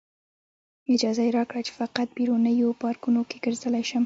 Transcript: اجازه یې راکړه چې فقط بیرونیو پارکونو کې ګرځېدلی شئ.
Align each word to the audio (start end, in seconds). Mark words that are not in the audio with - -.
اجازه 0.95 1.21
یې 1.25 1.35
راکړه 1.37 1.61
چې 1.67 1.71
فقط 1.79 2.07
بیرونیو 2.17 2.77
پارکونو 2.83 3.19
کې 3.29 3.37
ګرځېدلی 3.45 3.83
شئ. 3.89 3.97